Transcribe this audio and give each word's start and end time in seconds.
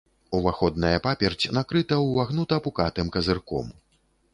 Уваходная 0.37 0.93
паперць 1.07 1.51
накрыта 1.59 2.03
ўвагнута-пукатым 2.09 3.15
казырком. 3.19 3.75